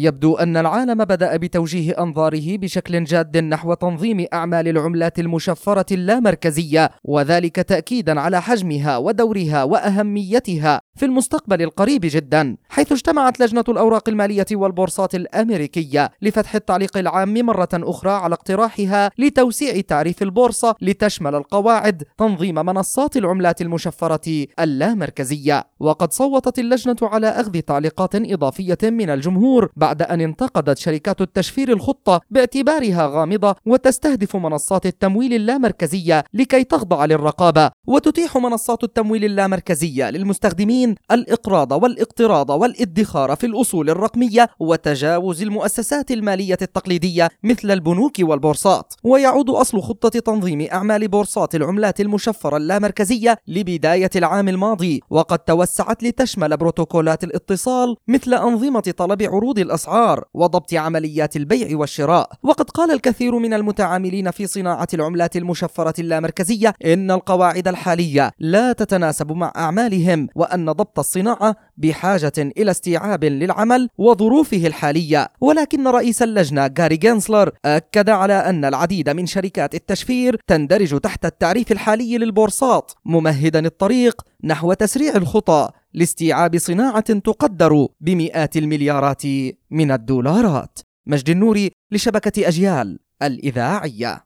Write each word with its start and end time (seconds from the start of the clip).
يبدو 0.00 0.36
أن 0.36 0.56
العالم 0.56 1.04
بدأ 1.04 1.36
بتوجيه 1.36 2.02
أنظاره 2.02 2.56
بشكل 2.56 3.04
جاد 3.04 3.36
نحو 3.36 3.74
تنظيم 3.74 4.26
أعمال 4.32 4.68
العملات 4.68 5.18
المشفرة 5.18 5.86
اللامركزية 5.92 6.90
وذلك 7.04 7.56
تأكيدا 7.56 8.20
على 8.20 8.42
حجمها 8.42 8.96
ودورها 8.96 9.64
وأهميتها. 9.64 10.80
في 10.98 11.04
المستقبل 11.04 11.62
القريب 11.62 12.00
جدا 12.04 12.56
حيث 12.68 12.92
اجتمعت 12.92 13.40
لجنة 13.40 13.64
الأوراق 13.68 14.08
المالية 14.08 14.46
والبورصات 14.52 15.14
الأمريكية 15.14 16.10
لفتح 16.22 16.54
التعليق 16.54 16.96
العام 16.96 17.34
مرة 17.34 17.68
أخرى 17.74 18.10
على 18.10 18.34
اقتراحها 18.34 19.10
لتوسيع 19.18 19.80
تعريف 19.80 20.22
البورصة 20.22 20.74
لتشمل 20.80 21.34
القواعد 21.34 22.02
تنظيم 22.18 22.54
منصات 22.54 23.16
العملات 23.16 23.62
المشفرة 23.62 24.46
اللامركزية. 24.60 25.64
وقد 25.80 26.12
صوتت 26.12 26.58
اللجنة 26.58 26.96
على 27.02 27.28
أخذ 27.28 27.60
تعليقات 27.60 28.14
إضافية 28.14 28.78
من 28.82 29.10
الجمهور 29.10 29.70
بعد 29.76 30.02
أن 30.02 30.20
انتقدت 30.20 30.78
شركات 30.78 31.20
التشفير 31.20 31.72
الخطة 31.72 32.20
باعتبارها 32.30 33.06
غامضة 33.06 33.54
وتستهدف 33.66 34.36
منصات 34.36 34.86
التمويل 34.86 35.32
اللامركزية 35.32 36.24
لكي 36.34 36.64
تخضع 36.64 37.04
للرقابة 37.04 37.70
وتتيح 37.86 38.36
منصات 38.36 38.84
التمويل 38.84 39.24
اللامركزية 39.24 40.10
للمستخدمين 40.10 40.87
الإقراض 41.10 41.72
والإقتراض 41.72 42.50
والإدخار 42.50 43.36
في 43.36 43.46
الأصول 43.46 43.90
الرقمية 43.90 44.50
وتجاوز 44.60 45.42
المؤسسات 45.42 46.10
المالية 46.10 46.58
التقليدية 46.62 47.28
مثل 47.44 47.70
البنوك 47.70 48.12
والبورصات. 48.20 48.94
ويعود 49.04 49.50
أصل 49.50 49.82
خطة 49.82 50.08
تنظيم 50.08 50.66
أعمال 50.72 51.08
بورصات 51.08 51.54
العملات 51.54 52.00
المشفرة 52.00 52.56
اللامركزية 52.56 53.38
لبداية 53.48 54.10
العام 54.16 54.48
الماضي. 54.48 55.00
وقد 55.10 55.38
توسعت 55.38 56.02
لتشمل 56.02 56.56
بروتوكولات 56.56 57.24
الاتصال 57.24 57.96
مثل 58.08 58.34
أنظمة 58.34 58.94
طلب 58.96 59.22
عروض 59.22 59.58
الأسعار 59.58 60.24
وضبط 60.34 60.74
عمليات 60.74 61.36
البيع 61.36 61.78
والشراء. 61.78 62.30
وقد 62.42 62.70
قال 62.70 62.90
الكثير 62.90 63.38
من 63.38 63.54
المتعاملين 63.54 64.30
في 64.30 64.46
صناعة 64.46 64.88
العملات 64.94 65.36
المشفرة 65.36 65.94
اللامركزية 65.98 66.74
إن 66.84 67.10
القواعد 67.10 67.68
الحالية 67.68 68.30
لا 68.38 68.72
تتناسب 68.72 69.32
مع 69.32 69.52
أعمالهم 69.56 70.28
وأن 70.34 70.68
ضبط 70.78 70.98
الصناعة 70.98 71.56
بحاجة 71.76 72.32
إلى 72.38 72.70
استيعاب 72.70 73.24
للعمل 73.24 73.88
وظروفه 73.98 74.66
الحالية. 74.66 75.28
ولكن 75.40 75.88
رئيس 75.88 76.22
اللجنة 76.22 76.66
جاري 76.66 76.96
جينسلر 76.96 77.50
أكد 77.64 78.08
على 78.10 78.32
أن 78.32 78.64
العديد 78.64 79.10
من 79.10 79.26
شركات 79.26 79.74
التشفير 79.74 80.40
تندرج 80.46 81.00
تحت 81.00 81.24
التعريف 81.24 81.72
الحالي 81.72 82.18
للبورصات 82.18 82.92
ممهدا 83.04 83.66
الطريق 83.66 84.22
نحو 84.44 84.72
تسريع 84.72 85.16
الخطى 85.16 85.68
لاستيعاب 85.94 86.58
صناعة 86.58 87.12
تقدر 87.18 87.86
بمئات 88.00 88.56
المليارات 88.56 89.22
من 89.70 89.90
الدولارات. 89.90 90.78
مجد 91.06 91.30
النوري 91.30 91.70
لشبكة 91.92 92.48
أجيال 92.48 92.98
الإذاعية. 93.22 94.16